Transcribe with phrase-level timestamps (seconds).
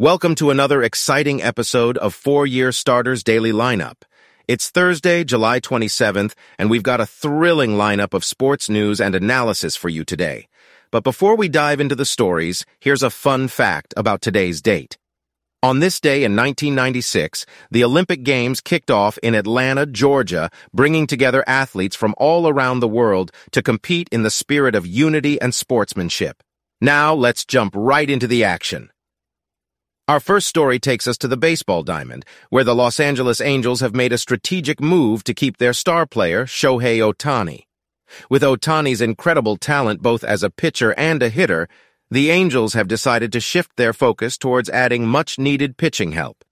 [0.00, 3.96] Welcome to another exciting episode of Four Year Starters Daily Lineup.
[4.48, 9.76] It's Thursday, July 27th, and we've got a thrilling lineup of sports news and analysis
[9.76, 10.48] for you today.
[10.90, 14.96] But before we dive into the stories, here's a fun fact about today's date.
[15.62, 21.44] On this day in 1996, the Olympic Games kicked off in Atlanta, Georgia, bringing together
[21.46, 26.42] athletes from all around the world to compete in the spirit of unity and sportsmanship.
[26.80, 28.88] Now let's jump right into the action.
[30.10, 33.94] Our first story takes us to the baseball diamond, where the Los Angeles Angels have
[33.94, 37.66] made a strategic move to keep their star player, Shohei Ohtani.
[38.28, 41.68] With Ohtani's incredible talent both as a pitcher and a hitter,
[42.10, 46.44] the Angels have decided to shift their focus towards adding much-needed pitching help.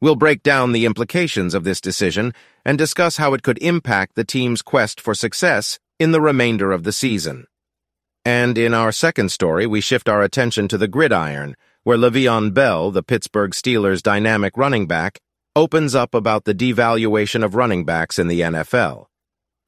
[0.00, 4.24] We'll break down the implications of this decision and discuss how it could impact the
[4.24, 7.46] team's quest for success in the remainder of the season.
[8.24, 11.54] And in our second story, we shift our attention to the gridiron,
[11.86, 15.20] where Le'Veon Bell, the Pittsburgh Steelers' dynamic running back,
[15.54, 19.06] opens up about the devaluation of running backs in the NFL.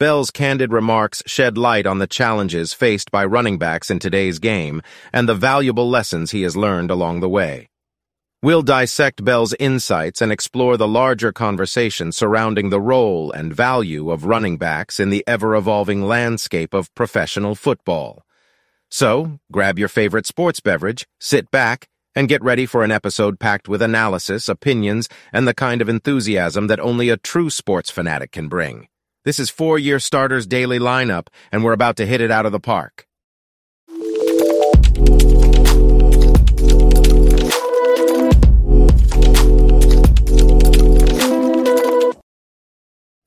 [0.00, 4.82] Bell's candid remarks shed light on the challenges faced by running backs in today's game
[5.12, 7.68] and the valuable lessons he has learned along the way.
[8.42, 14.24] We'll dissect Bell's insights and explore the larger conversation surrounding the role and value of
[14.24, 18.24] running backs in the ever-evolving landscape of professional football.
[18.90, 21.88] So, grab your favorite sports beverage, sit back,
[22.18, 26.66] and get ready for an episode packed with analysis, opinions, and the kind of enthusiasm
[26.66, 28.88] that only a true sports fanatic can bring.
[29.24, 32.50] This is Four Year Starters Daily Lineup, and we're about to hit it out of
[32.50, 33.06] the park.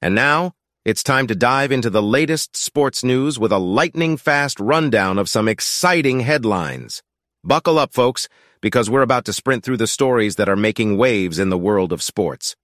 [0.02, 0.52] And now,
[0.84, 5.48] it's time to dive into the latest sports news with a lightning-fast rundown of some
[5.48, 7.02] exciting headlines.
[7.44, 8.30] Buckle up, folks,
[8.62, 11.92] because we're about to sprint through the stories that are making waves in the world
[11.92, 12.56] of sports.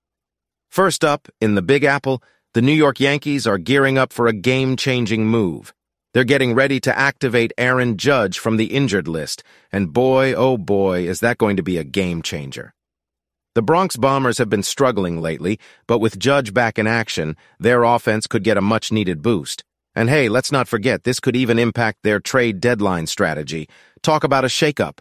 [0.69, 2.21] First up, in the Big Apple,
[2.53, 5.73] the New York Yankees are gearing up for a game-changing move.
[6.13, 11.07] They're getting ready to activate Aaron Judge from the injured list, and boy, oh boy,
[11.07, 12.75] is that going to be a game-changer.
[13.55, 18.27] The Bronx Bombers have been struggling lately, but with Judge back in action, their offense
[18.27, 19.63] could get a much-needed boost.
[19.97, 23.67] And hey, let's not forget, this could even impact their trade deadline strategy.
[24.03, 24.99] Talk about a shakeup.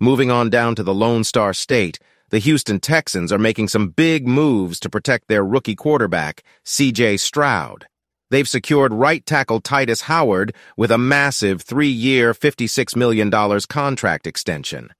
[0.00, 1.98] Moving on down to the Lone Star State,
[2.30, 7.18] the Houston Texans are making some big moves to protect their rookie quarterback, C.J.
[7.18, 7.88] Stroud.
[8.30, 13.30] They've secured right tackle Tytus Howard with a massive three-year, $56 million
[13.68, 14.94] contract extension.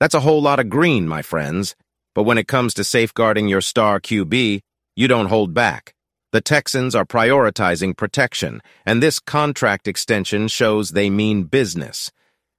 [0.00, 1.76] That's a whole lot of green, my friends.
[2.12, 4.62] But when it comes to safeguarding your star QB,
[4.96, 5.94] you don't hold back.
[6.32, 12.12] The Texans are prioritizing protection, and this contract extension shows they mean business.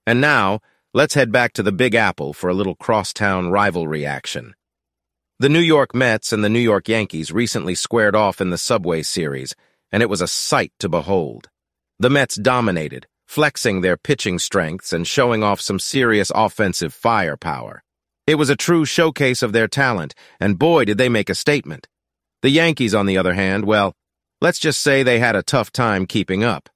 [0.06, 0.60] And now,
[0.94, 4.56] Let's head back to the Big Apple for a little crosstown rivalry action.
[5.40, 9.02] The New York Mets and the New York Yankees recently squared off in the Subway
[9.04, 9.56] Series,
[9.90, 11.48] and it was a sight to behold.
[11.98, 17.86] The Mets dominated, flexing their pitching strengths and showing off some serious offensive firepower.
[18.28, 21.88] It was a true showcase of their talent, and boy, did they make a statement.
[22.42, 23.94] The Yankees, on the other hand, well,
[24.40, 26.70] let's just say they had a tough time keeping up.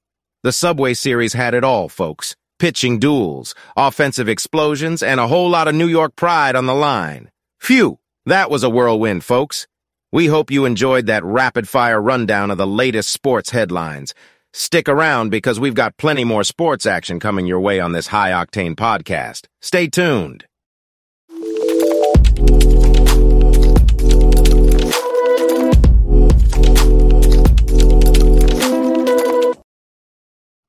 [0.44, 5.68] The Subway Series had it all, folks pitching duels, offensive explosions, and a whole lot
[5.68, 7.30] of New York pride on the line.
[7.60, 9.68] Phew, that was a whirlwind, folks.
[10.12, 14.14] We hope you enjoyed that rapid-fire rundown of the latest sports headlines.
[14.54, 18.76] Stick around because we've got plenty more sports action coming your way on this high-octane
[18.76, 19.48] podcast.
[19.62, 20.46] Stay tuned.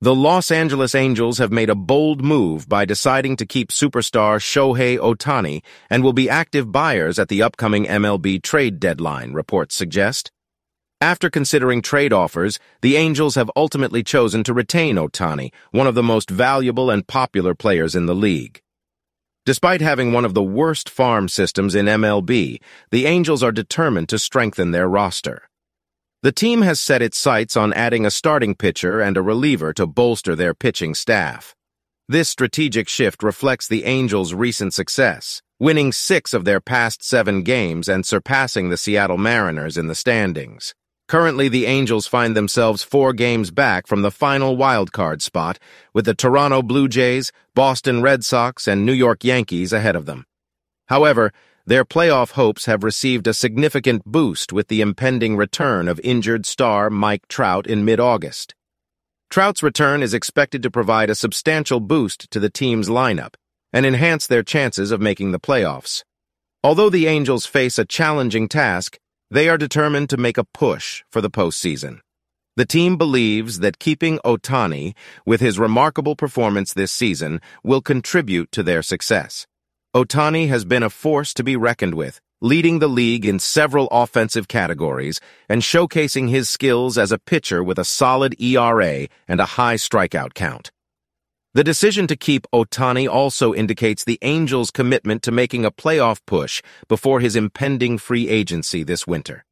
[0.07, 4.97] The Los Angeles Angels have made a bold move by deciding to keep superstar Shohei
[4.99, 10.31] Ohtani and will be active buyers at the upcoming MLB trade deadline, reports suggest.
[11.01, 16.05] After considering trade offers, the Angels have ultimately chosen to retain Ohtani, one of the
[16.05, 18.63] most valuable and popular players in the league.
[19.45, 22.61] Despite having one of the worst farm systems in MLB,
[22.93, 25.49] the Angels are determined to strengthen their roster.
[26.27, 29.87] The team has set its sights on adding a starting pitcher and a reliever to
[29.87, 31.55] bolster their pitching staff.
[32.09, 37.89] This strategic shift reflects the Angels' recent success, winning six of their past seven games
[37.89, 40.75] and surpassing the Seattle Mariners in the standings.
[41.07, 45.61] Currently, the Angels find themselves four games back from the final wildcard spot,
[45.95, 50.27] with the Toronto Blue Jays, Boston Red Sox, and New York Yankees ahead of them.
[50.87, 51.33] However,
[51.67, 56.89] their playoff hopes have received a significant boost with the impending return of injured star
[56.89, 58.55] Mike Trout in mid-August.
[59.31, 63.35] Trout's return is expected to provide a substantial boost to the team's lineup
[63.73, 66.05] and enhance their chances of making the playoffs.
[66.63, 68.99] Although the Angels face a challenging task,
[69.29, 71.99] they are determined to make a push for the postseason.
[72.55, 74.95] The team believes that keeping Ohtani,
[75.27, 79.47] with his remarkable performance this season, will contribute to their success.
[79.95, 84.47] Ohtani has been a force to be reckoned with, leading the league in several offensive
[84.47, 89.77] categories and showcasing his skills as a pitcher with a solid ERA and a high
[89.77, 90.71] strikeout count.
[91.55, 96.61] The decision to keep Ohtani also indicates the Angels' commitment to making a playoff push
[96.87, 99.47] before his impending free agency this winter.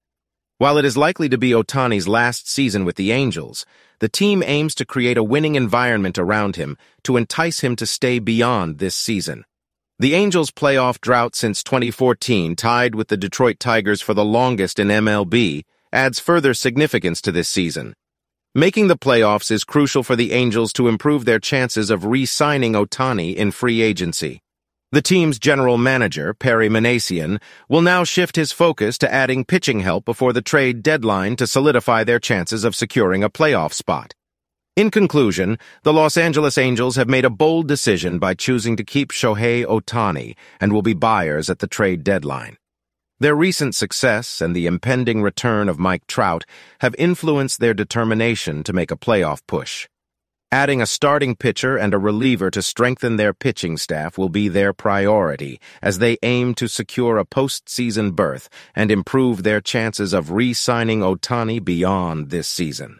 [0.59, 3.65] While it is likely to be Ohtani's last season with the Angels,
[4.01, 8.19] the team aims to create a winning environment around him to entice him to stay
[8.19, 9.47] beyond this season.
[10.05, 14.89] The Angels' playoff drought since 2014, tied with the Detroit Tigers for the longest in
[14.89, 15.63] MLB,
[15.95, 17.95] adds further significance to this season.
[18.55, 23.35] Making the playoffs is crucial for the Angels to improve their chances of re-signing Ohtani
[23.35, 24.43] in free agency.
[24.93, 27.41] The team's general manager, Perry Minasian,
[27.71, 32.05] will now shift his focus to adding pitching help before the trade deadline to solidify
[32.05, 34.13] their chances of securing a playoff spot.
[34.77, 39.13] In conclusion, the Los Angeles Angels have made a bold decision by choosing to keep
[39.13, 42.57] Shohei Ohtani and will be buyers at the trade deadline.
[43.21, 46.45] Their recent success and the impending return of Mike Trout
[46.81, 49.87] have influenced their determination to make a playoff push.
[50.51, 54.73] Adding a starting pitcher and a reliever to strengthen their pitching staff will be their
[54.73, 60.99] priority as they aim to secure a postseason berth and improve their chances of re-signing
[60.99, 62.99] Ohtani beyond this season.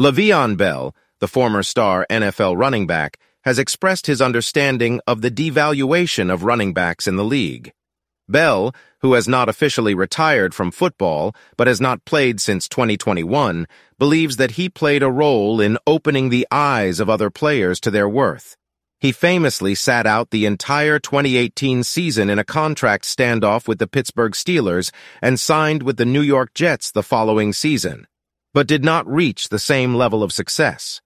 [0.00, 6.32] Le'Veon Bell, the former star NFL running back, has expressed his understanding of the devaluation
[6.32, 7.72] of running backs in the league.
[8.26, 13.66] Bell, who has not officially retired from football but has not played since 2021,
[13.98, 18.08] believes that he played a role in opening the eyes of other players to their
[18.08, 18.56] worth.
[19.00, 24.32] He famously sat out the entire 2018 season in a contract standoff with the Pittsburgh
[24.32, 24.90] Steelers
[25.22, 28.08] and signed with the New York Jets the following season,
[28.52, 31.00] but did not reach the same level of success.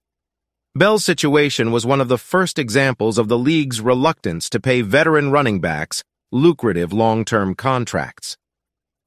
[0.73, 5.29] Bell's situation was one of the first examples of the league's reluctance to pay veteran
[5.29, 8.37] running backs lucrative long-term contracts.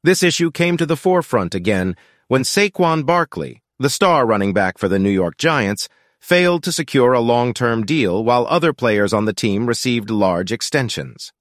[0.05, 1.97] This issue came to the forefront again
[2.29, 5.89] when Saquon Barkley, the star running back for the New York Giants,
[6.21, 11.33] failed to secure a long-term deal while other players on the team received large extensions.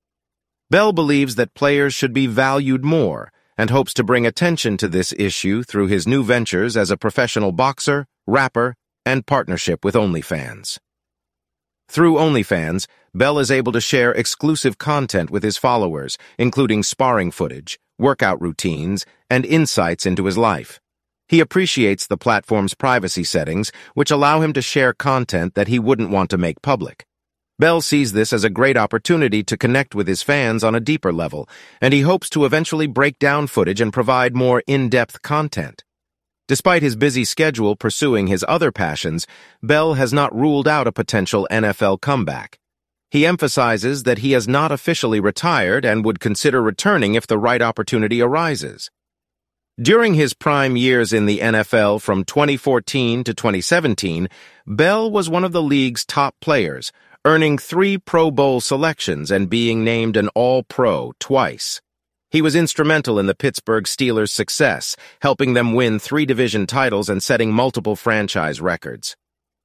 [0.69, 5.13] Bell believes that players should be valued more and hopes to bring attention to this
[5.17, 8.75] issue through his new ventures as a professional boxer, rapper,
[9.05, 10.77] and partnership with OnlyFans.
[11.87, 17.79] Through OnlyFans, Bell is able to share exclusive content with his followers, including sparring footage,
[17.97, 20.81] workout routines, and insights into his life.
[21.27, 26.11] He appreciates the platform's privacy settings, which allow him to share content that he wouldn't
[26.11, 27.05] want to make public.
[27.57, 31.13] Bell sees this as a great opportunity to connect with his fans on a deeper
[31.13, 31.47] level,
[31.79, 35.83] and he hopes to eventually break down footage and provide more in-depth content.
[36.47, 39.25] Despite his busy schedule pursuing his other passions,
[39.63, 42.59] Bell has not ruled out a potential NFL comeback.
[43.09, 47.61] He emphasizes that he has not officially retired and would consider returning if the right
[47.61, 48.91] opportunity arises.
[49.81, 54.29] During his prime years in the NFL from 2014 to 2017,
[54.65, 56.93] Bell was one of the league's top players,
[57.25, 61.81] earning three Pro Bowl selections and being named an All-Pro twice.
[62.31, 67.21] He was instrumental in the Pittsburgh Steelers' success, helping them win three division titles and
[67.21, 69.17] setting multiple franchise records.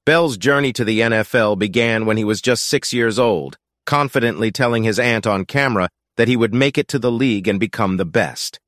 [0.05, 4.83] Bell's journey to the NFL began when he was just six years old, confidently telling
[4.83, 8.05] his aunt on camera that he would make it to the league and become the
[8.05, 8.59] best.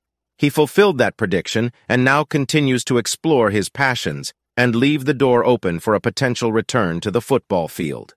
[0.43, 5.45] He fulfilled that prediction and now continues to explore his passions and leave the door
[5.45, 8.17] open for a potential return to the football field.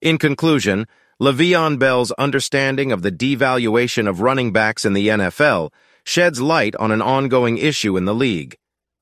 [0.00, 0.88] In conclusion,
[1.20, 5.70] Le'Veon Bell's understanding of the devaluation of running backs in the NFL
[6.04, 8.56] sheds light on an ongoing issue in the league.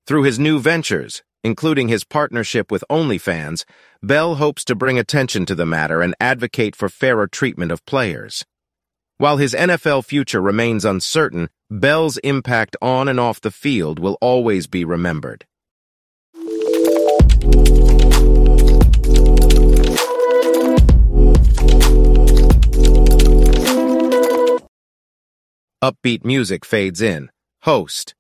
[0.07, 3.65] Through his new ventures, including his partnership with OnlyFans,
[4.03, 8.45] Bell hopes to bring attention to the matter and advocate for fairer treatment of players.
[9.21, 14.67] While his NFL future remains uncertain, Bell's impact on and off the field will always
[14.67, 15.45] be remembered.
[25.85, 27.31] Upbeat music fades in.
[27.65, 28.15] Host.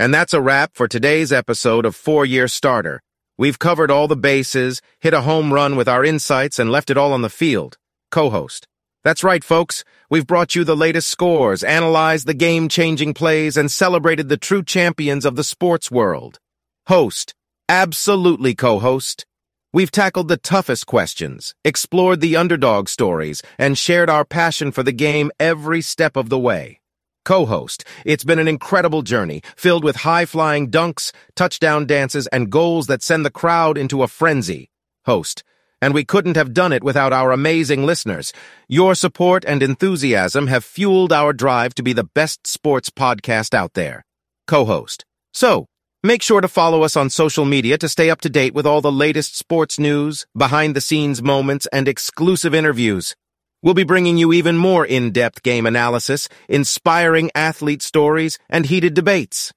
[0.00, 3.00] And that's a wrap for today's episode of Four Year Starter.
[3.36, 6.96] We've covered all the bases, hit a home run with our insights, and left it
[6.96, 7.78] all on the field.
[8.10, 8.66] Co-host.
[9.04, 9.84] That's right, folks.
[10.10, 15.24] We've brought you the latest scores, analyzed the game-changing plays, and celebrated the true champions
[15.24, 16.40] of the sports world.
[16.88, 17.34] Host.
[17.68, 19.24] Absolutely co-host.
[19.72, 24.92] We've tackled the toughest questions, explored the underdog stories, and shared our passion for the
[24.92, 26.80] game every step of the way.
[27.26, 33.02] Co-host, it's been an incredible journey, filled with high-flying dunks, touchdown dances, and goals that
[33.02, 34.70] send the crowd into a frenzy.
[35.04, 35.44] Host,
[35.80, 38.32] and we couldn't have done it without our amazing listeners.
[38.68, 43.74] Your support and enthusiasm have fueled our drive to be the best sports podcast out
[43.74, 44.04] there.
[44.46, 45.04] Co-host.
[45.32, 45.66] So,
[46.02, 48.80] make sure to follow us on social media to stay up to date with all
[48.80, 53.14] the latest sports news, behind-the-scenes moments, and exclusive interviews.
[53.62, 59.52] We'll be bringing you even more in-depth game analysis, inspiring athlete stories, and heated debates.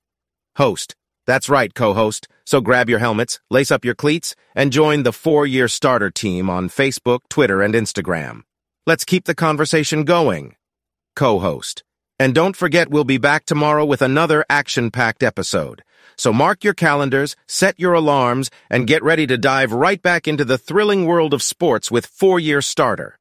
[0.56, 0.96] Host.
[1.32, 2.28] That's right, co-host.
[2.46, 6.68] So grab your helmets, lace up your cleats, and join the four-year starter team on
[6.68, 8.42] Facebook, Twitter, and Instagram.
[8.86, 10.58] Let's keep the conversation going.
[11.16, 11.86] Co-host.
[12.20, 15.84] And don't forget we'll be back tomorrow with another action-packed episode.
[16.18, 20.44] So mark your calendars, set your alarms, and get ready to dive right back into
[20.44, 23.18] the thrilling world of sports with four-year starter.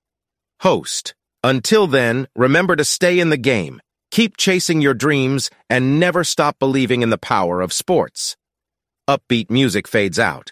[0.62, 1.14] Host.
[1.44, 6.58] Until then, remember to stay in the game, Keep chasing your dreams and never stop
[6.58, 8.36] believing in the power of sports.
[9.08, 10.50] Upbeat music fades out.